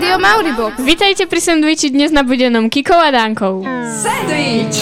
Rádio 0.00 0.16
Mauribox. 0.16 0.80
Vítajte 0.80 1.28
pri 1.28 1.44
sendviči 1.44 1.92
dnes 1.92 2.08
na 2.08 2.24
budenom 2.24 2.72
Kikou 2.72 2.96
a 2.96 3.12
Dankou. 3.12 3.60
Sandwich! 4.00 4.80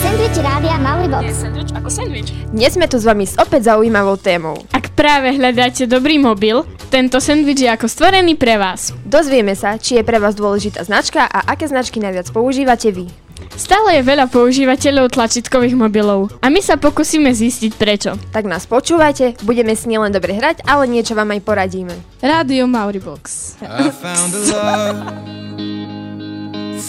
Sandwich 0.00 0.38
Rádia 0.40 0.80
Mauribox. 0.80 1.28
Sendvič 1.44 1.76
ako 1.76 1.88
sendvič. 1.92 2.32
Dnes 2.56 2.72
sme 2.72 2.88
tu 2.88 2.96
s 2.96 3.04
vami 3.04 3.28
s 3.28 3.36
opäť 3.36 3.68
zaujímavou 3.68 4.16
témou. 4.16 4.56
Ak 4.72 4.87
práve 4.98 5.38
hľadáte 5.38 5.86
dobrý 5.86 6.18
mobil, 6.18 6.66
tento 6.90 7.22
sendvič 7.22 7.62
je 7.62 7.70
ako 7.70 7.86
stvorený 7.86 8.34
pre 8.34 8.58
vás. 8.58 8.90
Dozvieme 9.06 9.54
sa, 9.54 9.78
či 9.78 9.94
je 9.94 10.02
pre 10.02 10.18
vás 10.18 10.34
dôležitá 10.34 10.82
značka 10.82 11.22
a 11.22 11.54
aké 11.54 11.70
značky 11.70 12.02
najviac 12.02 12.26
používate 12.34 12.90
vy. 12.90 13.06
Stále 13.54 14.02
je 14.02 14.02
veľa 14.02 14.26
používateľov 14.26 15.14
tlačítkových 15.14 15.78
mobilov 15.78 16.34
a 16.42 16.50
my 16.50 16.58
sa 16.58 16.74
pokúsime 16.74 17.30
zistiť 17.30 17.78
prečo. 17.78 18.18
Tak 18.34 18.50
nás 18.50 18.66
počúvajte, 18.66 19.38
budeme 19.46 19.78
s 19.78 19.86
nielen 19.86 20.10
dobre 20.10 20.34
hrať, 20.34 20.66
ale 20.66 20.90
niečo 20.90 21.14
vám 21.14 21.30
aj 21.30 21.46
poradíme. 21.46 21.94
Rádio 22.18 22.66
Mauribox. 22.66 23.54
I 23.62 23.94
found 23.94 24.34
a 24.34 24.42
love 24.50 24.98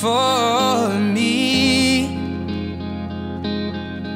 for 0.01 0.97
me. 0.97 2.09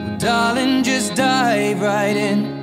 Well, 0.02 0.18
darling, 0.18 0.82
just 0.82 1.14
dive 1.14 1.78
right 1.86 2.18
in. 2.18 2.63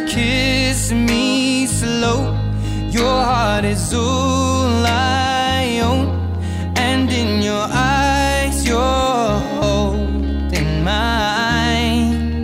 just 0.00 0.16
kiss 0.16 0.92
me 0.92 1.66
slow. 1.66 2.32
Your 2.90 3.22
heart 3.22 3.64
is 3.64 3.92
all 3.94 4.84
I 4.86 5.80
own, 5.84 6.08
and 6.76 7.10
in 7.10 7.42
your 7.42 7.66
eyes, 7.70 8.64
you're 8.66 9.38
holding 9.60 10.84
mine. 10.84 12.42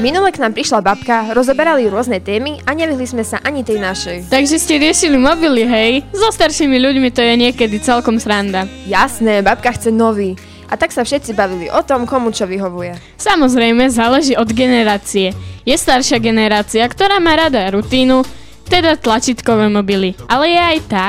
Minule 0.00 0.30
k 0.30 0.38
nám 0.38 0.52
prišla 0.54 0.84
babka, 0.84 1.34
rozoberali 1.34 1.88
rôzne 1.90 2.20
témy 2.22 2.62
a 2.62 2.76
nevyhli 2.76 3.06
sme 3.08 3.24
sa 3.26 3.40
ani 3.42 3.64
tej 3.66 3.80
našej. 3.80 4.18
Takže 4.30 4.56
ste 4.60 4.78
riešili 4.78 5.18
mobily, 5.18 5.66
hej? 5.66 5.92
So 6.14 6.30
staršími 6.30 6.78
ľuďmi 6.78 7.08
to 7.10 7.24
je 7.24 7.34
niekedy 7.34 7.80
celkom 7.82 8.20
sranda. 8.20 8.70
Jasné, 8.86 9.42
babka 9.42 9.72
chce 9.74 9.90
nový. 9.90 10.38
A 10.66 10.74
tak 10.74 10.90
sa 10.90 11.06
všetci 11.06 11.32
bavili 11.32 11.66
o 11.70 11.80
tom, 11.86 12.04
komu 12.04 12.34
čo 12.34 12.46
vyhovuje. 12.50 12.98
Samozrejme, 13.18 13.86
záleží 13.90 14.34
od 14.34 14.50
generácie. 14.50 15.30
Je 15.62 15.76
staršia 15.78 16.18
generácia, 16.18 16.82
ktorá 16.86 17.22
má 17.22 17.38
rada 17.38 17.70
rutínu, 17.70 18.26
teda 18.66 18.98
tlačítkové 18.98 19.70
mobily. 19.70 20.18
Ale 20.26 20.50
je 20.50 20.60
aj 20.60 20.78
tá, 20.90 21.08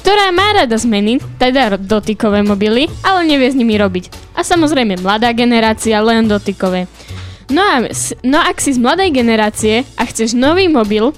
ktorá 0.00 0.32
má 0.32 0.52
rada 0.56 0.76
zmeny, 0.76 1.20
teda 1.40 1.76
dotykové 1.76 2.40
mobily, 2.44 2.88
ale 3.04 3.28
nevie 3.28 3.52
s 3.52 3.56
nimi 3.56 3.76
robiť. 3.76 4.36
A 4.36 4.44
samozrejme 4.44 5.00
mladá 5.00 5.32
generácia 5.32 6.00
len 6.00 6.28
dotykové. 6.28 6.88
No 7.50 7.60
a 7.60 7.82
no 8.22 8.38
ak 8.38 8.62
si 8.62 8.76
z 8.76 8.78
mladej 8.78 9.10
generácie 9.10 9.82
a 9.98 10.06
chceš 10.06 10.38
nový 10.38 10.70
mobil, 10.70 11.10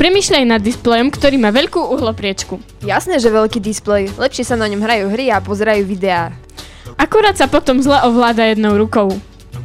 premyšľaj 0.00 0.44
nad 0.48 0.62
displejom, 0.64 1.12
ktorý 1.12 1.36
má 1.36 1.52
veľkú 1.52 1.76
uhlopriečku. 1.76 2.56
Jasné, 2.82 3.20
že 3.20 3.28
veľký 3.28 3.60
displej, 3.60 4.08
lepšie 4.16 4.48
sa 4.48 4.56
na 4.56 4.64
ňom 4.64 4.80
hrajú 4.80 5.12
hry 5.12 5.28
a 5.28 5.44
pozerajú 5.44 5.84
videá. 5.84 6.32
Akurát 6.98 7.38
sa 7.38 7.46
potom 7.46 7.78
zle 7.78 7.94
ovláda 8.02 8.42
jednou 8.42 8.74
rukou. 8.74 9.14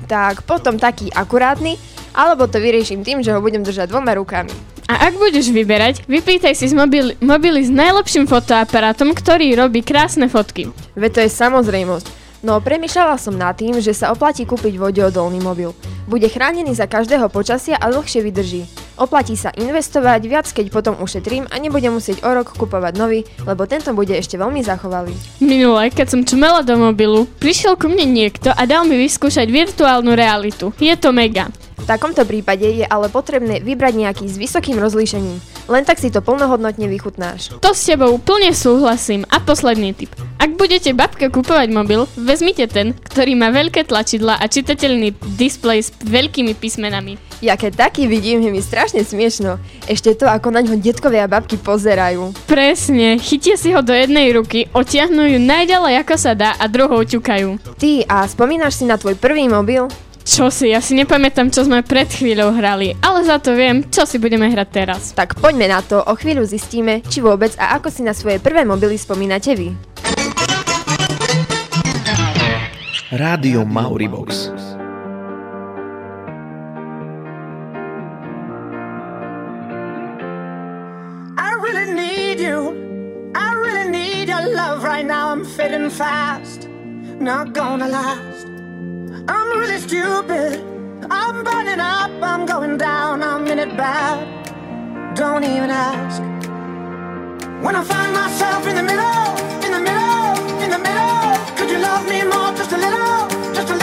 Tak 0.05 0.45
potom 0.45 0.77
taký 0.77 1.09
akurátny, 1.09 1.81
alebo 2.13 2.45
to 2.45 2.61
vyrieším 2.61 3.01
tým, 3.01 3.25
že 3.25 3.33
ho 3.33 3.41
budem 3.41 3.65
držať 3.65 3.89
dvoma 3.89 4.13
rukami. 4.13 4.53
A 4.85 5.09
ak 5.09 5.17
budeš 5.17 5.49
vyberať, 5.49 6.05
vypýtaj 6.05 6.53
si 6.53 6.69
z 6.69 6.77
mobil- 6.77 7.17
mobily 7.17 7.65
s 7.65 7.73
najlepším 7.73 8.29
fotoaparátom, 8.29 9.17
ktorý 9.17 9.57
robí 9.57 9.81
krásne 9.81 10.29
fotky. 10.29 10.69
Veď 10.93 11.09
to 11.09 11.19
je 11.25 11.29
samozrejmosť. 11.33 12.05
No 12.43 12.59
premýšľala 12.59 13.15
som 13.17 13.33
nad 13.33 13.55
tým, 13.55 13.79
že 13.79 13.95
sa 13.95 14.11
oplatí 14.11 14.43
kúpiť 14.45 14.75
vodeodolný 14.75 15.39
mobil. 15.41 15.71
Bude 16.05 16.27
chránený 16.27 16.75
za 16.75 16.85
každého 16.85 17.31
počasia 17.31 17.79
a 17.79 17.89
dlhšie 17.89 18.21
vydrží. 18.21 18.67
Oplatí 18.93 19.33
sa 19.33 19.49
investovať 19.57 20.21
viac, 20.29 20.45
keď 20.45 20.69
potom 20.69 20.93
ušetrím 21.01 21.49
a 21.49 21.57
nebudem 21.57 21.97
musieť 21.97 22.21
o 22.21 22.29
rok 22.29 22.53
kupovať 22.53 22.93
nový, 22.93 23.25
lebo 23.41 23.65
tento 23.65 23.89
bude 23.97 24.13
ešte 24.13 24.37
veľmi 24.37 24.61
zachovalý. 24.61 25.17
Minule, 25.41 25.89
keď 25.89 26.13
som 26.13 26.21
čumela 26.21 26.61
do 26.61 26.77
mobilu, 26.77 27.25
prišiel 27.41 27.73
ku 27.73 27.89
mne 27.89 28.05
niekto 28.05 28.53
a 28.53 28.61
dal 28.69 28.85
mi 28.85 28.93
vyskúšať 29.01 29.49
virtuálnu 29.49 30.13
realitu. 30.13 30.69
Je 30.77 30.93
to 30.93 31.09
mega. 31.09 31.49
V 31.77 31.85
takomto 31.89 32.23
prípade 32.23 32.65
je 32.65 32.85
ale 32.85 33.09
potrebné 33.09 33.59
vybrať 33.59 33.93
nejaký 33.97 34.25
s 34.29 34.37
vysokým 34.37 34.79
rozlíšením. 34.79 35.37
Len 35.71 35.83
tak 35.87 35.99
si 35.99 36.11
to 36.11 36.19
plnohodnotne 36.19 36.91
vychutnáš. 36.91 37.55
To 37.63 37.71
s 37.71 37.87
tebou 37.87 38.15
úplne 38.19 38.51
súhlasím. 38.51 39.23
A 39.31 39.39
posledný 39.39 39.95
tip. 39.95 40.11
Ak 40.43 40.59
budete 40.59 40.91
babke 40.91 41.31
kupovať 41.31 41.71
mobil, 41.71 42.03
vezmite 42.19 42.67
ten, 42.67 42.91
ktorý 42.91 43.39
má 43.39 43.47
veľké 43.49 43.87
tlačidla 43.87 44.35
a 44.39 44.45
čitateľný 44.51 45.15
displej 45.39 45.87
s 45.87 45.89
veľkými 46.03 46.51
písmenami. 46.59 47.15
Ja 47.43 47.59
keď 47.59 47.87
taký 47.87 48.07
vidím, 48.07 48.39
je 48.39 48.51
mi 48.51 48.63
strašne 48.63 49.03
smiešno. 49.03 49.59
Ešte 49.87 50.15
to, 50.15 50.31
ako 50.31 50.51
na 50.51 50.63
ňo 50.63 50.79
detkovia 50.79 51.27
a 51.27 51.31
babky 51.31 51.59
pozerajú. 51.59 52.31
Presne, 52.47 53.19
chytia 53.19 53.59
si 53.59 53.75
ho 53.75 53.83
do 53.83 53.91
jednej 53.91 54.31
ruky, 54.31 54.71
otiahnu 54.71 55.27
ju 55.27 55.39
najďalej 55.43 56.07
ako 56.07 56.15
sa 56.15 56.31
dá 56.35 56.55
a 56.55 56.71
druhou 56.71 57.03
ťukajú. 57.03 57.75
Ty, 57.75 57.91
a 58.07 58.23
spomínaš 58.27 58.79
si 58.79 58.87
na 58.87 58.95
tvoj 58.95 59.19
prvý 59.19 59.51
mobil? 59.51 59.91
Čo 60.23 60.47
si, 60.47 60.71
ja 60.71 60.79
si 60.79 60.95
nepamätám, 60.95 61.51
čo 61.51 61.67
sme 61.67 61.83
pred 61.83 62.07
chvíľou 62.07 62.55
hrali, 62.55 62.95
ale 63.03 63.27
za 63.27 63.43
to 63.43 63.51
viem, 63.59 63.83
čo 63.91 64.07
si 64.07 64.15
budeme 64.23 64.47
hrať 64.47 64.69
teraz. 64.71 65.11
Tak 65.11 65.35
poďme 65.37 65.67
na 65.67 65.83
to, 65.83 65.99
o 65.99 66.15
chvíľu 66.15 66.47
zistíme, 66.47 67.03
či 67.03 67.19
vôbec 67.19 67.51
a 67.59 67.75
ako 67.75 67.91
si 67.91 68.07
na 68.07 68.15
svoje 68.15 68.39
prvé 68.39 68.63
mobily 68.63 68.95
spomínate 68.95 69.51
vy. 69.51 69.75
Rádio 73.13 73.67
Mauribox. 73.67 74.49
I 81.37 81.49
really 81.61 81.93
need 81.93 82.39
you. 82.39 82.73
I 83.35 83.53
really 83.53 83.91
need 83.91 84.31
your 84.31 84.55
love 84.55 84.87
right 84.87 85.05
now. 85.05 85.29
I'm 85.29 85.45
fading 85.45 85.91
fast, 85.91 86.71
not 87.19 87.53
gonna 87.53 87.91
last. 87.91 88.32
I'm 89.27 89.57
really 89.57 89.79
stupid. 89.79 90.61
I'm 91.09 91.43
burning 91.43 91.79
up, 91.79 92.11
I'm 92.21 92.45
going 92.45 92.77
down, 92.77 93.23
I'm 93.23 93.47
in 93.47 93.59
it 93.59 93.77
bad. 93.77 95.15
Don't 95.15 95.43
even 95.43 95.69
ask. 95.69 96.21
When 97.63 97.75
I 97.75 97.83
find 97.83 98.13
myself 98.13 98.67
in 98.67 98.75
the 98.75 98.83
middle, 98.83 99.27
in 99.65 99.71
the 99.71 99.79
middle, 99.79 100.61
in 100.63 100.69
the 100.69 100.79
middle, 100.79 101.55
could 101.55 101.69
you 101.69 101.79
love 101.79 102.07
me 102.09 102.23
more? 102.23 102.51
Just 102.57 102.71
a 102.73 102.77
little, 102.77 103.53
just 103.53 103.69
a 103.69 103.73
little. 103.73 103.82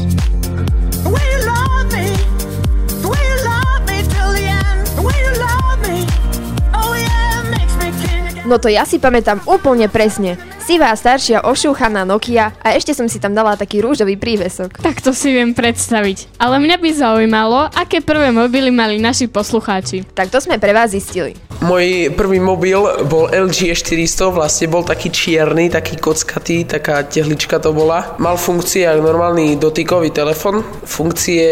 No 8.51 8.59
to 8.59 8.67
ja 8.67 8.83
si 8.83 8.99
pamätám 8.99 9.39
úplne 9.47 9.87
presne. 9.87 10.35
Sivá 10.59 10.91
staršia 10.91 11.47
ošúchaná 11.47 12.03
Nokia 12.03 12.51
a 12.59 12.75
ešte 12.75 12.91
som 12.91 13.07
si 13.07 13.15
tam 13.15 13.31
dala 13.31 13.55
taký 13.55 13.79
rúžový 13.79 14.19
prívesok. 14.19 14.75
Tak 14.75 14.99
to 14.99 15.15
si 15.15 15.31
viem 15.31 15.55
predstaviť. 15.55 16.35
Ale 16.35 16.59
mňa 16.59 16.75
by 16.75 16.89
zaujímalo, 16.91 17.71
aké 17.71 18.03
prvé 18.03 18.27
mobily 18.35 18.67
mali 18.67 18.99
naši 18.99 19.31
poslucháči. 19.31 20.03
Tak 20.11 20.35
to 20.35 20.43
sme 20.43 20.59
pre 20.59 20.75
vás 20.75 20.91
zistili. 20.91 21.39
Môj 21.63 22.11
prvý 22.11 22.43
mobil 22.43 22.75
bol 23.07 23.31
LG 23.31 23.71
E400, 23.71 24.35
vlastne 24.35 24.67
bol 24.67 24.83
taký 24.83 25.15
čierny, 25.15 25.71
taký 25.71 25.95
kockatý, 25.95 26.67
taká 26.67 27.07
tehlička 27.07 27.55
to 27.55 27.71
bola. 27.71 28.19
Mal 28.19 28.35
funkcie 28.35 28.83
ako 28.83 28.99
normálny 28.99 29.55
dotykový 29.55 30.11
telefon. 30.11 30.59
Funkcie 30.83 31.47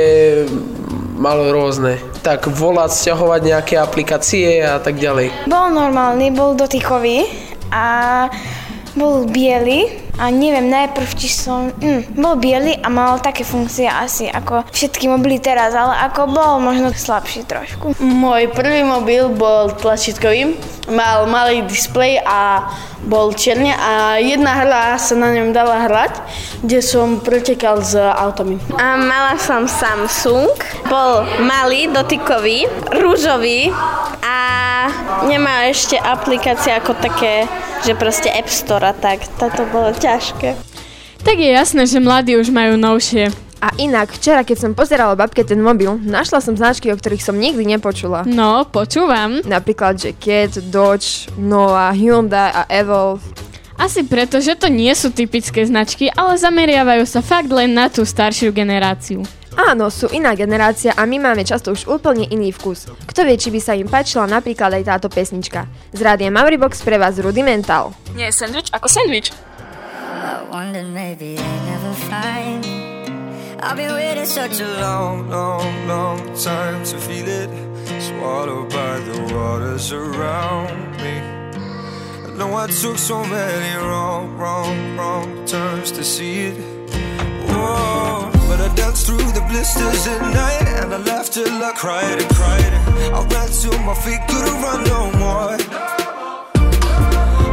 mal 1.15 1.47
rôzne. 1.47 1.95
Tak 2.19 2.51
volať, 2.51 2.91
stiahovať 2.91 3.41
nejaké 3.47 3.75
aplikácie 3.79 4.59
a 4.59 4.77
tak 4.83 4.99
ďalej. 4.99 5.47
Bol 5.47 5.71
normálny, 5.71 6.35
bol 6.35 6.51
dotykový 6.53 7.23
a 7.71 8.27
bol 8.97 9.25
biely 9.29 10.09
a 10.19 10.27
neviem 10.33 10.67
najprv, 10.67 11.09
či 11.15 11.31
som... 11.31 11.71
Mm, 11.79 12.11
bol 12.19 12.35
biely 12.35 12.75
a 12.83 12.91
mal 12.91 13.23
také 13.23 13.47
funkcie 13.47 13.87
asi 13.87 14.27
ako 14.27 14.67
všetky 14.67 15.07
mobily 15.07 15.39
teraz, 15.39 15.71
ale 15.71 15.95
ako 16.11 16.21
bol 16.27 16.53
možno 16.59 16.91
slabší 16.91 17.47
trošku. 17.47 17.95
Môj 18.03 18.51
prvý 18.51 18.83
mobil 18.83 19.31
bol 19.31 19.71
tlačítkový, 19.71 20.59
mal 20.91 21.23
malý 21.31 21.63
displej 21.63 22.19
a 22.27 22.67
bol 23.07 23.31
čierny 23.31 23.71
a 23.71 24.19
jedna 24.19 24.59
hra 24.59 24.99
sa 24.99 25.15
na 25.15 25.31
ňom 25.31 25.55
dala 25.55 25.87
hrať, 25.87 26.19
kde 26.67 26.83
som 26.83 27.23
pretekal 27.23 27.79
s 27.79 27.95
autami. 27.95 28.59
A 28.75 28.99
mala 28.99 29.39
som 29.39 29.71
Samsung, 29.71 30.51
bol 30.91 31.23
malý, 31.39 31.87
dotykový, 31.87 32.67
rúžový 32.91 33.71
nemá 35.25 35.67
ešte 35.69 35.95
aplikácie 35.95 36.73
ako 36.75 36.97
také, 36.97 37.45
že 37.85 37.95
proste 37.95 38.29
App 38.29 38.49
Store 38.51 38.91
a 38.91 38.93
tak. 38.93 39.23
Toto 39.39 39.65
bolo 39.69 39.95
ťažké. 39.95 40.55
Tak 41.19 41.35
je 41.35 41.51
jasné, 41.51 41.83
že 41.83 41.99
mladí 41.99 42.39
už 42.39 42.47
majú 42.51 42.79
novšie. 42.79 43.31
A 43.59 43.75
inak, 43.75 44.15
včera, 44.15 44.47
keď 44.47 44.57
som 44.57 44.71
pozerala 44.71 45.19
babke 45.19 45.43
ten 45.43 45.59
mobil, 45.59 45.99
našla 45.99 46.39
som 46.39 46.55
značky, 46.55 46.95
o 46.95 46.95
ktorých 46.95 47.19
som 47.19 47.35
nikdy 47.35 47.67
nepočula. 47.67 48.23
No, 48.23 48.63
počúvam. 48.63 49.43
Napríklad, 49.43 49.99
že 49.99 50.15
Cat, 50.15 50.63
Dodge, 50.71 51.27
Nova, 51.35 51.91
Hyundai 51.91 52.55
a 52.55 52.63
Evolve. 52.71 53.38
Asi 53.79 54.03
preto, 54.03 54.43
že 54.43 54.59
to 54.59 54.67
nie 54.67 54.91
sú 54.91 55.07
typické 55.15 55.63
značky, 55.63 56.11
ale 56.11 56.35
zameriavajú 56.35 57.07
sa 57.07 57.23
fakt 57.23 57.47
len 57.47 57.71
na 57.71 57.87
tú 57.87 58.03
staršiu 58.03 58.51
generáciu. 58.51 59.23
Áno, 59.55 59.87
sú 59.87 60.11
iná 60.11 60.35
generácia 60.35 60.91
a 60.99 61.07
my 61.07 61.15
máme 61.19 61.47
často 61.47 61.71
už 61.71 61.87
úplne 61.87 62.27
iný 62.27 62.51
vkus. 62.51 62.91
Kto 63.07 63.23
vie, 63.23 63.39
či 63.39 63.55
by 63.55 63.59
sa 63.63 63.79
im 63.79 63.87
páčila 63.87 64.27
napríklad 64.27 64.75
aj 64.75 64.83
táto 64.83 65.07
pesnička. 65.07 65.63
Z 65.95 65.99
rádia 66.03 66.27
Mauribox 66.27 66.83
pre 66.83 66.99
vás 66.99 67.15
Rudimental. 67.23 67.95
Nie 68.19 68.31
je 68.31 68.35
sandwich 68.35 68.67
ako 68.75 68.87
sandwich. 68.91 69.31
I've 73.59 73.75
been 73.75 73.91
waiting 73.91 74.25
such 74.25 74.61
a 74.61 74.69
long, 74.79 75.27
long, 75.27 75.87
long 75.87 76.19
time 76.33 76.79
to 76.85 76.95
feel 76.95 77.27
it 77.27 77.51
Swallowed 77.99 78.69
by 78.69 78.99
the 79.03 79.35
waters 79.35 79.91
around 79.91 80.95
me 81.03 81.38
Know 82.39 82.55
I 82.55 82.67
took 82.67 82.97
so 82.97 83.21
many 83.25 83.75
wrong, 83.75 84.37
wrong, 84.37 84.95
wrong 84.95 85.45
turns 85.45 85.91
to 85.91 86.05
see 86.05 86.45
it. 86.47 86.57
Whoa, 87.49 88.31
but 88.47 88.61
I 88.61 88.73
danced 88.75 89.07
through 89.07 89.29
the 89.37 89.45
blisters 89.49 90.07
at 90.07 90.21
night 90.21 90.67
And 90.79 90.93
I 90.93 90.97
laughed 90.99 91.33
till 91.33 91.51
I 91.61 91.73
cried 91.73 92.21
and 92.21 92.31
cried. 92.33 92.73
I 93.11 93.27
ran 93.27 93.49
till 93.51 93.77
my 93.79 93.93
feet 93.93 94.21
couldn't 94.29 94.61
run 94.63 94.85
no 94.85 95.11
more. 95.19 95.57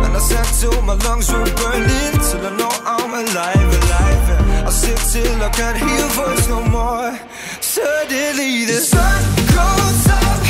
And 0.04 0.12
I 0.14 0.20
sat 0.20 0.46
till 0.60 0.80
my 0.82 0.94
lungs 0.94 1.32
were 1.32 1.50
burning 1.58 2.14
Till 2.30 2.46
I 2.46 2.56
know 2.56 2.70
I'm 2.86 3.10
alive, 3.10 3.70
alive. 3.82 4.66
I 4.68 4.70
sit 4.70 4.98
till 5.10 5.42
I 5.42 5.48
can't 5.50 5.78
hear 5.78 6.06
voice 6.14 6.46
no 6.48 6.62
more. 6.62 7.10
Suddenly 7.60 8.66
the 8.66 8.78
sun 8.92 9.22
goes 9.50 10.06
up 10.22 10.42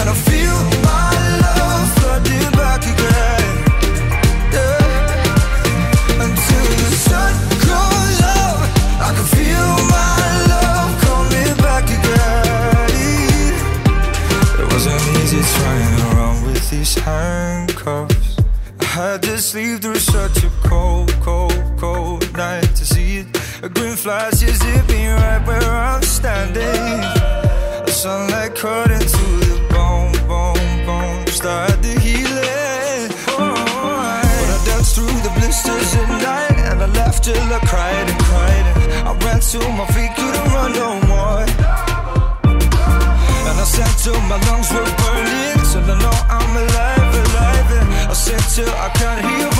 And 0.00 0.10
I 0.10 0.14
feel 0.26 0.58
my 0.82 1.13
these 16.78 16.94
handcuffs. 16.96 18.36
I 18.80 18.84
had 18.84 19.22
to 19.22 19.38
sleep 19.38 19.80
through 19.82 20.02
such 20.16 20.42
a 20.42 20.50
cold, 20.68 21.12
cold, 21.22 21.62
cold 21.78 22.22
night 22.36 22.70
to 22.78 22.84
see 22.84 23.18
it. 23.18 23.26
A 23.62 23.68
green 23.68 23.96
flash 23.96 24.42
is 24.42 24.58
zipping 24.58 25.08
right 25.20 25.42
where 25.46 25.62
I'm 25.62 26.02
standing. 26.02 26.96
The 27.86 27.92
sunlight 28.02 28.54
cut 28.56 28.90
into 28.90 29.26
the 29.50 29.58
bone, 29.74 30.14
bone, 30.30 30.70
bone. 30.86 31.26
Start 31.28 31.76
the 31.82 31.94
healing. 32.06 33.06
Oh, 33.38 33.54
But 34.38 34.48
I 34.56 34.58
danced 34.68 34.94
through 34.96 35.18
the 35.26 35.32
blisters 35.38 35.90
at 36.00 36.08
night 36.30 36.58
And 36.70 36.82
I 36.86 36.88
laughed 36.98 37.24
till 37.24 37.48
I 37.58 37.60
cried 37.70 38.06
and 38.12 38.20
cried. 38.28 38.66
I 39.08 39.12
ran 39.24 39.40
till 39.40 39.70
my 39.80 39.86
feet 39.94 40.12
couldn't 40.18 40.48
run 40.56 40.72
no 40.84 40.90
more. 41.12 41.44
And 43.48 43.56
I 43.64 43.66
sat 43.76 43.94
till 44.04 44.20
my 44.32 44.38
lungs 44.46 44.70
were 44.72 44.90
burning 45.02 45.63
Till 45.74 45.82
I 45.90 45.98
know 45.98 46.16
I'm 46.30 46.56
alive, 46.56 47.14
alive. 47.18 47.70
And 47.82 48.08
I 48.08 48.12
said 48.12 48.38
till 48.54 48.72
I 48.78 48.88
can't 48.90 49.26
hear 49.26 49.53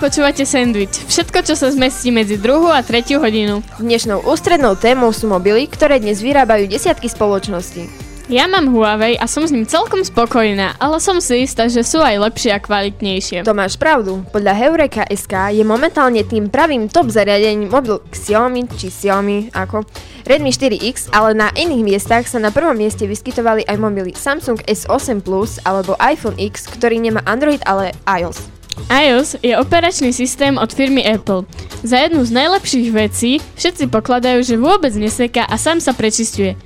počúvate 0.00 0.48
sandwich. 0.48 0.96
Všetko, 1.12 1.44
čo 1.44 1.52
sa 1.52 1.68
zmestí 1.68 2.08
medzi 2.08 2.40
druhú 2.40 2.72
a 2.72 2.80
tretiu 2.80 3.20
hodinu. 3.20 3.60
Dnešnou 3.76 4.24
ústrednou 4.24 4.72
témou 4.72 5.12
sú 5.12 5.28
mobily, 5.28 5.68
ktoré 5.68 6.00
dnes 6.00 6.24
vyrábajú 6.24 6.72
desiatky 6.72 7.04
spoločností. 7.04 8.08
Ja 8.32 8.48
mám 8.48 8.72
Huawei 8.72 9.20
a 9.20 9.28
som 9.28 9.44
s 9.44 9.52
ním 9.52 9.68
celkom 9.68 10.00
spokojná, 10.00 10.78
ale 10.80 11.02
som 11.02 11.20
si 11.20 11.44
istá, 11.44 11.68
že 11.68 11.84
sú 11.84 12.00
aj 12.00 12.30
lepšie 12.30 12.54
a 12.56 12.62
kvalitnejšie. 12.62 13.44
To 13.44 13.52
máš 13.52 13.76
pravdu. 13.76 14.24
Podľa 14.32 14.54
Heureka 14.56 15.04
SK 15.04 15.52
je 15.52 15.66
momentálne 15.66 16.24
tým 16.24 16.48
pravým 16.48 16.88
top 16.88 17.12
zariadením 17.12 17.68
mobil 17.68 18.00
Xiaomi 18.08 18.70
či 18.72 18.88
Xiaomi 18.88 19.52
ako 19.52 19.84
Redmi 20.24 20.54
4X, 20.54 21.12
ale 21.12 21.36
na 21.36 21.52
iných 21.52 21.82
miestach 21.84 22.24
sa 22.24 22.40
na 22.40 22.54
prvom 22.54 22.78
mieste 22.78 23.04
vyskytovali 23.04 23.68
aj 23.68 23.76
mobily 23.76 24.14
Samsung 24.16 24.62
S8 24.64 25.20
Plus 25.26 25.60
alebo 25.66 25.98
iPhone 26.00 26.38
X, 26.38 26.70
ktorý 26.70 27.02
nemá 27.02 27.20
Android, 27.26 27.60
ale 27.66 27.92
iOS. 28.08 28.59
iOS 28.88 29.36
je 29.44 29.52
operačný 29.58 30.14
systém 30.14 30.56
od 30.56 30.72
firmy 30.72 31.04
Apple. 31.04 31.44
Za 31.84 32.08
jednu 32.08 32.24
z 32.24 32.32
najlepších 32.32 32.88
vecí 32.94 33.42
všetci 33.58 33.92
pokladajú, 33.92 34.40
že 34.40 34.56
vôbec 34.56 34.94
neseká 34.96 35.44
a 35.44 35.60
sám 35.60 35.84
sa 35.84 35.92
prečistuje. 35.92 36.56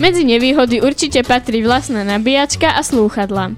Medzi 0.00 0.24
nevýhody 0.24 0.82
určite 0.82 1.22
patrí 1.22 1.62
vlastná 1.62 2.02
nabíjačka 2.02 2.72
a 2.74 2.80
slúchadla. 2.80 3.54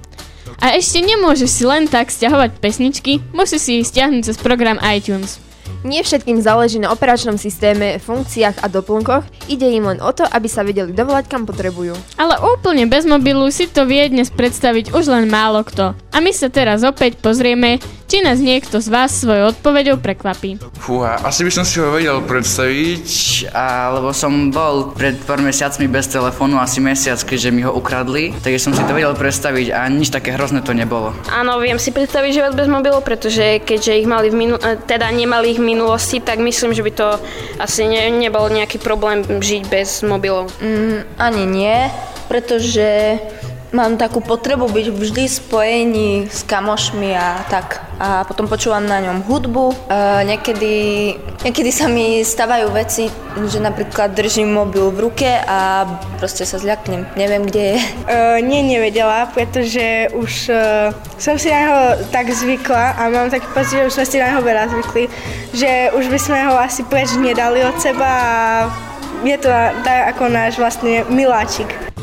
A 0.60 0.66
ešte 0.76 1.00
nemôžeš 1.00 1.50
si 1.50 1.64
len 1.64 1.88
tak 1.88 2.10
stiahovať 2.10 2.58
pesničky, 2.58 3.22
musíš 3.32 3.62
si 3.64 3.72
ich 3.80 3.88
stiahnuť 3.88 4.22
cez 4.32 4.36
program 4.36 4.76
iTunes. 4.82 5.40
Nie 5.84 6.00
všetkým 6.00 6.40
záleží 6.40 6.80
na 6.80 6.92
operačnom 6.92 7.36
systéme, 7.36 8.00
funkciách 8.00 8.64
a 8.64 8.66
doplnkoch, 8.72 9.24
ide 9.52 9.68
im 9.68 9.84
len 9.84 10.00
o 10.00 10.10
to, 10.16 10.24
aby 10.24 10.48
sa 10.48 10.64
vedeli 10.64 10.96
dovolať 10.96 11.28
kam 11.28 11.44
potrebujú. 11.44 11.92
Ale 12.16 12.40
úplne 12.40 12.88
bez 12.88 13.04
mobilu 13.04 13.48
si 13.52 13.68
to 13.68 13.84
vie 13.84 14.08
dnes 14.08 14.32
predstaviť 14.32 14.96
už 14.96 15.04
len 15.12 15.28
málo 15.28 15.60
kto. 15.60 15.92
A 16.12 16.16
my 16.24 16.32
sa 16.32 16.48
teraz 16.48 16.80
opäť 16.86 17.20
pozrieme, 17.20 17.80
či 18.14 18.22
nás 18.22 18.38
niekto 18.38 18.78
z 18.78 18.94
vás 18.94 19.10
svojou 19.10 19.50
odpoveďou 19.50 19.98
prekvapí. 19.98 20.62
Fúha, 20.78 21.18
asi 21.26 21.42
by 21.42 21.50
som 21.50 21.66
si 21.66 21.82
ho 21.82 21.90
vedel 21.90 22.22
predstaviť. 22.22 23.06
A, 23.50 23.90
lebo 23.90 24.14
som 24.14 24.54
bol 24.54 24.94
pred 24.94 25.18
pár 25.26 25.42
mesiacmi 25.42 25.90
bez 25.90 26.06
telefónu, 26.06 26.62
asi 26.62 26.78
mesiac, 26.78 27.18
keďže 27.18 27.50
mi 27.50 27.66
ho 27.66 27.74
ukradli, 27.74 28.30
takže 28.38 28.70
som 28.70 28.70
si 28.70 28.86
to 28.86 28.94
vedel 28.94 29.18
predstaviť 29.18 29.74
a 29.74 29.90
nič 29.90 30.14
také 30.14 30.30
hrozné 30.30 30.62
to 30.62 30.70
nebolo. 30.70 31.10
Áno, 31.26 31.58
viem 31.58 31.74
si 31.82 31.90
predstaviť 31.90 32.30
život 32.38 32.54
bez 32.54 32.70
mobilu, 32.70 33.02
pretože 33.02 33.58
keďže 33.66 33.98
ich 33.98 34.06
mali 34.06 34.30
v 34.30 34.46
minu- 34.46 34.62
eh, 34.62 34.78
teda 34.78 35.10
nemali 35.10 35.50
ich 35.50 35.58
v 35.58 35.74
minulosti, 35.74 36.22
tak 36.22 36.38
myslím, 36.38 36.70
že 36.70 36.86
by 36.86 36.92
to 36.94 37.18
asi 37.58 37.82
ne- 37.90 38.14
nebol 38.14 38.46
nejaký 38.46 38.78
problém 38.78 39.26
žiť 39.26 39.66
bez 39.66 40.06
mobilov. 40.06 40.54
Mm, 40.62 41.02
ani 41.18 41.42
nie, 41.50 41.90
pretože 42.30 43.18
mám 43.74 43.98
takú 43.98 44.22
potrebu 44.22 44.70
byť 44.70 44.86
vždy 44.94 45.24
spojení 45.26 46.30
s 46.30 46.46
kamošmi 46.46 47.10
a 47.18 47.42
tak. 47.50 47.82
A 47.98 48.22
potom 48.22 48.46
počúvam 48.46 48.86
na 48.86 49.02
ňom 49.02 49.26
hudbu. 49.26 49.66
E, 49.70 49.76
niekedy, 50.30 50.74
niekedy 51.42 51.70
sa 51.74 51.90
mi 51.90 52.22
stávajú 52.22 52.70
veci, 52.70 53.10
že 53.50 53.58
napríklad 53.58 54.14
držím 54.14 54.54
mobil 54.54 54.94
v 54.94 55.10
ruke 55.10 55.26
a 55.26 55.82
proste 56.22 56.46
sa 56.46 56.62
zľaknem. 56.62 57.02
Neviem, 57.18 57.42
kde 57.50 57.62
je. 57.74 57.78
Uh, 58.06 58.38
nie, 58.38 58.62
nevedela, 58.62 59.26
pretože 59.26 60.06
už 60.14 60.32
uh, 60.54 60.94
som 61.18 61.34
si 61.34 61.50
na 61.50 61.58
neho 61.66 61.78
tak 62.14 62.30
zvykla 62.30 62.94
a 62.94 63.10
mám 63.10 63.26
taký 63.26 63.50
pocit, 63.50 63.82
že 63.82 63.86
už 63.90 63.94
sme 63.98 64.06
si 64.06 64.16
na 64.22 64.30
neho 64.30 64.42
veľa 64.42 64.70
zvykli, 64.70 65.04
že 65.50 65.90
už 65.98 66.06
by 66.14 66.18
sme 66.22 66.38
ho 66.46 66.54
asi 66.54 66.86
preč 66.86 67.10
nedali 67.18 67.66
od 67.66 67.74
seba 67.82 68.06
a 68.06 68.34
je 69.26 69.34
to 69.40 69.50
ako 70.14 70.30
náš 70.30 70.60
vlastne 70.60 71.02
miláčik. 71.10 71.93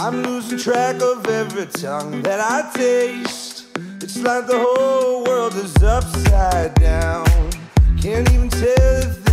I'm 0.00 0.22
losing 0.22 0.58
track 0.58 1.02
of 1.02 1.26
every 1.26 1.66
tongue 1.66 2.22
that 2.22 2.38
I 2.38 2.70
taste. 2.72 3.66
It's 4.00 4.16
like 4.22 4.46
the 4.46 4.56
whole 4.56 5.24
world 5.24 5.56
is 5.56 5.74
upside 5.82 6.74
down. 6.74 7.26
Can't 8.00 8.30
even 8.32 8.48
tell 8.48 9.27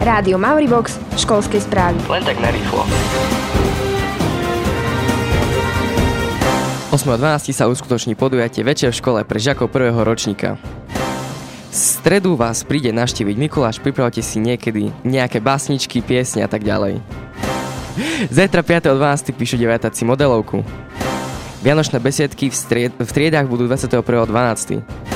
Rádio 0.00 0.42
Mauribox, 0.42 0.98
školské 1.14 1.62
správy. 1.62 2.02
Len 2.10 2.26
tak 2.26 2.42
narýchlo. 2.42 2.82
8.12. 6.90 7.54
sa 7.54 7.70
uskutoční 7.70 8.18
podujatie 8.18 8.66
Večer 8.66 8.90
v 8.90 8.98
škole 8.98 9.22
pre 9.22 9.38
žiakov 9.38 9.70
prvého 9.70 10.02
ročníka. 10.02 10.58
V 11.70 11.74
stredu 11.78 12.34
vás 12.34 12.66
príde 12.66 12.90
naštíviť 12.90 13.36
Mikuláš, 13.38 13.78
pripravte 13.78 14.26
si 14.26 14.42
niekedy 14.42 14.90
nejaké 15.06 15.38
básničky, 15.38 16.02
piesne 16.02 16.42
a 16.42 16.50
tak 16.50 16.66
ďalej. 16.66 16.98
Zajtra 18.34 18.66
5.12. 18.90 19.38
píšu 19.38 19.54
deviatáci 19.54 20.02
modelovku. 20.02 20.66
Vianočné 21.62 22.02
besiedky 22.02 22.50
v, 22.50 22.56
stried- 22.58 22.98
v 22.98 23.10
triedách 23.14 23.46
budú 23.46 23.70
21.12. 23.70 25.09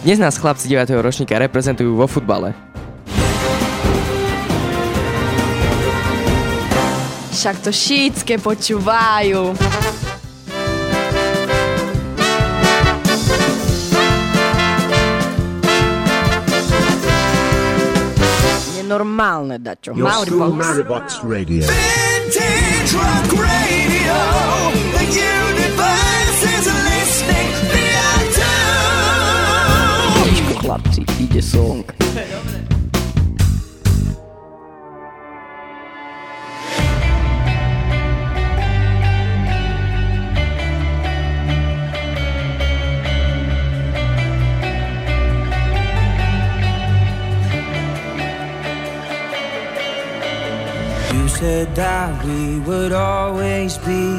Dnes 0.00 0.16
nás 0.16 0.40
chlapci 0.40 0.64
9. 0.64 0.96
ročníka 1.04 1.36
reprezentujú 1.36 1.92
vo 1.92 2.08
futbale. 2.08 2.56
Však 7.36 7.56
to 7.60 7.68
šítske 7.68 8.40
počúvajú. 8.40 9.52
Nenormálne, 18.80 19.60
dačo. 19.60 19.92
Mauribox. 19.92 20.52
Maribox 20.56 21.06
Radio. 21.28 21.68
Vintage 21.68 22.92
rock 22.96 23.28
radio. 23.36 24.16
The 24.96 25.69
Song. 30.70 31.84
You 51.12 51.28
said 51.28 51.74
that 51.74 52.24
we 52.24 52.60
would 52.60 52.92
always 52.92 53.76
be. 53.78 54.12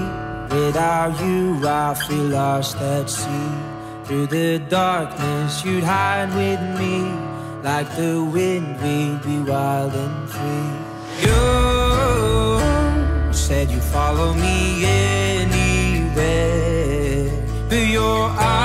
Without 0.52 1.18
you, 1.24 1.66
I 1.66 1.94
feel 1.94 2.26
lost 2.26 2.76
at 2.76 3.10
sea. 3.10 3.71
Through 4.12 4.28
the 4.28 4.60
darkness, 4.68 5.64
you'd 5.64 5.86
hide 5.86 6.36
with 6.36 6.60
me. 6.78 7.10
Like 7.64 7.90
the 7.96 8.22
wind, 8.22 8.76
we'd 8.82 9.22
be 9.24 9.40
wild 9.50 9.94
and 9.94 10.30
free. 10.30 10.74
You 11.24 12.60
said 13.34 13.72
you'd 13.72 13.82
follow 13.82 14.34
me 14.34 14.84
anywhere. 14.84 16.20
But 17.70 17.88
your 17.88 18.30
eyes 18.32 18.61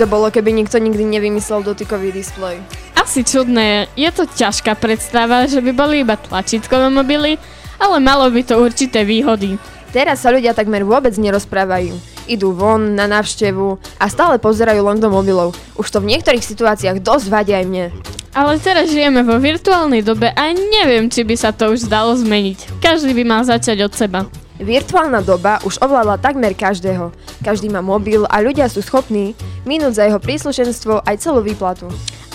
to 0.00 0.08
bolo, 0.08 0.32
keby 0.32 0.56
nikto 0.56 0.80
nikdy 0.80 1.04
nevymyslel 1.04 1.60
dotykový 1.60 2.08
displej? 2.16 2.56
Asi 2.96 3.20
čudné, 3.20 3.84
je 4.00 4.08
to 4.08 4.24
ťažká 4.24 4.72
predstava, 4.80 5.44
že 5.44 5.60
by 5.60 5.76
boli 5.76 6.00
iba 6.00 6.16
tlačítkové 6.16 6.88
mobily, 6.88 7.36
ale 7.76 8.00
malo 8.00 8.24
by 8.32 8.40
to 8.40 8.56
určité 8.56 9.04
výhody. 9.04 9.60
Teraz 9.92 10.24
sa 10.24 10.32
ľudia 10.32 10.56
takmer 10.56 10.88
vôbec 10.88 11.12
nerozprávajú. 11.20 11.92
Idú 12.32 12.56
von 12.56 12.96
na 12.96 13.04
návštevu 13.10 13.76
a 14.00 14.06
stále 14.08 14.40
pozerajú 14.40 14.80
len 14.88 15.02
do 15.04 15.12
mobilov. 15.12 15.52
Už 15.76 15.92
to 15.92 16.00
v 16.00 16.16
niektorých 16.16 16.48
situáciách 16.48 17.04
dosť 17.04 17.26
vadia 17.28 17.60
aj 17.60 17.66
mne. 17.68 17.86
Ale 18.32 18.56
teraz 18.62 18.88
žijeme 18.88 19.20
vo 19.20 19.36
virtuálnej 19.36 20.00
dobe 20.00 20.32
a 20.32 20.42
neviem, 20.54 21.12
či 21.12 21.28
by 21.28 21.36
sa 21.36 21.52
to 21.52 21.76
už 21.76 21.90
dalo 21.90 22.16
zmeniť. 22.16 22.80
Každý 22.80 23.12
by 23.12 23.24
mal 23.26 23.42
začať 23.44 23.84
od 23.84 23.92
seba. 23.92 24.24
Virtuálna 24.60 25.24
doba 25.24 25.56
už 25.64 25.80
ovládla 25.80 26.20
takmer 26.20 26.52
každého. 26.52 27.16
Každý 27.40 27.72
má 27.72 27.80
mobil 27.80 28.28
a 28.28 28.44
ľudia 28.44 28.68
sú 28.68 28.84
schopní 28.84 29.32
minúť 29.64 29.96
za 29.96 30.02
jeho 30.04 30.20
príslušenstvo 30.20 31.00
aj 31.08 31.16
celú 31.16 31.40
výplatu. 31.40 31.88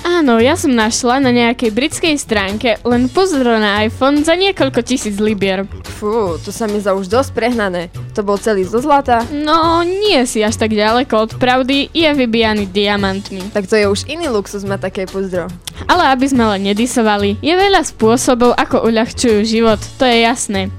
Áno, 0.05 0.38
ja 0.38 0.53
som 0.53 0.70
našla 0.70 1.17
na 1.17 1.34
nejakej 1.34 1.74
britskej 1.74 2.13
stránke 2.22 2.77
len 2.86 3.10
pozor 3.10 3.41
na 3.58 3.82
iPhone 3.82 4.22
za 4.22 4.38
niekoľko 4.38 4.86
tisíc 4.86 5.17
libier. 5.17 5.65
Fú, 5.98 6.38
to 6.38 6.53
sa 6.53 6.70
mi 6.70 6.77
za 6.77 6.94
už 6.94 7.10
dosť 7.10 7.34
prehnané. 7.34 7.89
To 8.13 8.22
bol 8.22 8.38
celý 8.38 8.70
zo 8.70 8.77
zlata? 8.77 9.25
No, 9.34 9.82
nie 9.82 10.22
si 10.29 10.46
až 10.46 10.62
tak 10.62 10.77
ďaleko 10.77 11.13
od 11.25 11.32
pravdy, 11.41 11.89
je 11.89 12.05
vybijaný 12.05 12.70
diamantmi. 12.70 13.50
Tak 13.50 13.65
to 13.65 13.82
je 13.82 13.89
už 13.89 14.05
iný 14.05 14.29
luxus 14.29 14.62
má 14.62 14.77
také 14.77 15.10
pozdro. 15.10 15.50
Ale 15.89 16.05
aby 16.13 16.29
sme 16.29 16.53
len 16.53 16.70
nedisovali, 16.70 17.41
je 17.41 17.53
veľa 17.58 17.82
spôsobov, 17.82 18.53
ako 18.53 18.86
uľahčujú 18.86 19.41
život, 19.41 19.82
to 19.98 20.05
je 20.05 20.22
jasné. 20.22 20.70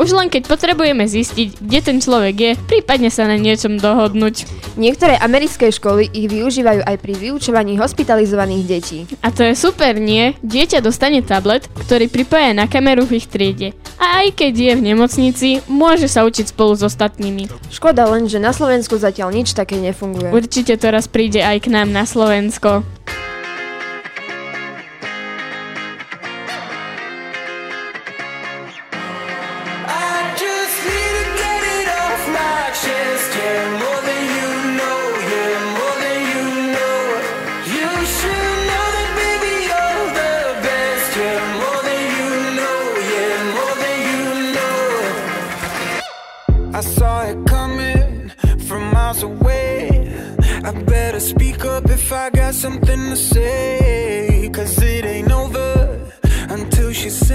Už 0.00 0.16
len 0.16 0.32
keď 0.32 0.48
potrebujeme 0.48 1.04
zistiť, 1.04 1.60
kde 1.60 1.78
ten 1.84 2.00
človek 2.00 2.34
je, 2.40 2.52
prípadne 2.56 3.12
sa 3.12 3.28
na 3.28 3.36
niečom 3.36 3.76
dohodnúť. 3.76 4.48
Niektoré 4.80 5.20
americké 5.20 5.68
školy 5.68 6.08
ich 6.08 6.24
využívajú 6.32 6.88
aj 6.88 6.96
pri 6.96 7.14
vyučovaní 7.20 7.76
hospitalizovaných 7.76 8.64
detí. 8.64 9.04
A 9.20 9.28
to 9.28 9.44
je 9.44 9.52
super, 9.52 10.00
nie? 10.00 10.32
Dieťa 10.40 10.80
dostane 10.80 11.20
tablet, 11.20 11.68
ktorý 11.84 12.08
pripája 12.08 12.56
na 12.56 12.64
kameru 12.64 13.04
v 13.04 13.20
ich 13.20 13.28
triede. 13.28 13.76
A 14.00 14.24
aj 14.24 14.40
keď 14.40 14.52
je 14.56 14.72
v 14.72 14.84
nemocnici, 14.88 15.48
môže 15.68 16.08
sa 16.08 16.24
učiť 16.24 16.56
spolu 16.56 16.72
s 16.72 16.80
ostatnými. 16.80 17.52
Škoda 17.68 18.08
len, 18.08 18.24
že 18.24 18.40
na 18.40 18.56
Slovensku 18.56 18.96
zatiaľ 18.96 19.36
nič 19.36 19.52
také 19.52 19.76
nefunguje. 19.76 20.32
Určite 20.32 20.80
to 20.80 20.88
raz 20.88 21.12
príde 21.12 21.44
aj 21.44 21.68
k 21.68 21.76
nám 21.76 21.92
na 21.92 22.08
Slovensko. 22.08 22.88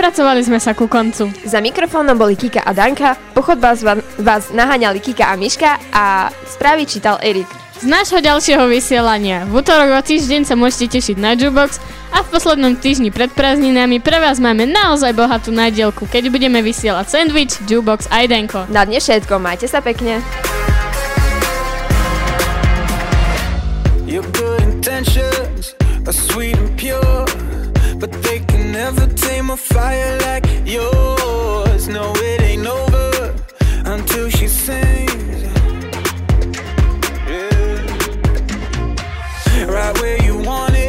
You 0.03 0.11
Prepracovali 0.11 0.43
sme 0.43 0.59
sa 0.59 0.75
ku 0.75 0.91
koncu. 0.91 1.31
Za 1.47 1.63
mikrofónom 1.63 2.19
boli 2.19 2.35
Kika 2.35 2.67
a 2.67 2.75
Danka, 2.75 3.15
pochod 3.31 3.55
vás, 3.55 3.79
vás 4.19 4.51
naháňali 4.51 4.99
Kika 4.99 5.31
a 5.31 5.39
Miška 5.39 5.79
a 5.95 6.27
správy 6.43 6.83
čítal 6.83 7.23
Erik. 7.23 7.47
Z 7.79 7.87
nášho 7.87 8.19
ďalšieho 8.19 8.67
vysielania 8.67 9.47
v 9.47 9.63
útorok 9.63 9.95
o 9.95 10.01
týždeň 10.03 10.43
sa 10.43 10.59
môžete 10.59 10.99
tešiť 10.99 11.15
na 11.15 11.39
Jukebox 11.39 11.79
a 12.11 12.19
v 12.19 12.27
poslednom 12.35 12.75
týždni 12.75 13.15
pred 13.15 13.31
prázdninami 13.31 14.03
pre 14.03 14.19
vás 14.19 14.43
máme 14.43 14.67
naozaj 14.67 15.15
bohatú 15.15 15.55
nádielku, 15.55 16.03
keď 16.11 16.35
budeme 16.35 16.59
vysielať 16.59 17.07
sandwich, 17.07 17.55
Jukebox 17.63 18.11
a 18.11 18.27
Idenko. 18.27 18.67
Na 18.75 18.83
dnes 18.83 19.07
všetko, 19.07 19.39
majte 19.39 19.71
sa 19.71 19.79
pekne. 19.79 20.19
Your 24.03 24.27
good 24.35 24.67
intentions 24.67 25.79
are 26.03 26.11
sweet 26.11 26.59
and 26.59 26.75
pure, 26.75 27.23
but 28.03 28.11
they 28.27 28.32
never 28.83 29.07
tame 29.13 29.49
a 29.49 29.55
fire 29.55 30.17
like 30.27 30.45
yours. 30.65 31.87
No, 31.87 32.11
it 32.17 32.41
ain't 32.41 32.67
over 32.67 33.33
until 33.85 34.29
she 34.29 34.45
sings. 34.45 35.41
Yeah. 37.31 37.85
Right 39.75 39.95
where 40.01 40.21
you 40.27 40.35
want 40.49 40.75
it, 40.75 40.82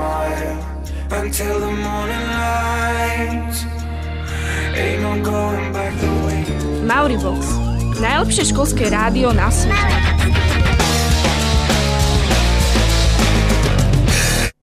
smile 0.00 0.56
until 1.10 1.60
the 1.60 1.72
morning 1.86 2.26
light. 2.40 3.56
Ain't 4.74 5.02
no 5.02 5.12
going 5.20 5.72
back 5.76 5.92
the 6.00 6.10
way. 6.24 6.40
Mauribox. 6.88 7.44
Najlepšie 8.00 8.56
školské 8.56 8.88
rádio 8.88 9.36
na 9.36 9.52
svete. 9.52 10.09